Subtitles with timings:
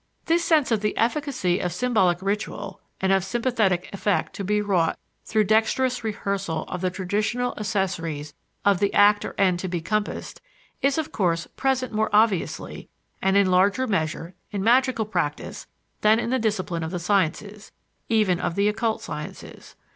[0.25, 4.97] This sense of the efficacy of symbolic ritual, and of sympathetic effect to be wrought
[5.25, 8.33] through dexterous rehearsal of the traditional accessories
[8.65, 10.41] of the act or end to be compassed,
[10.81, 12.89] is of course present more obviously
[13.21, 15.67] and in larger measure in magical practice
[16.01, 17.71] than in the discipline of the sciences,
[18.09, 19.75] even of the occult sciences.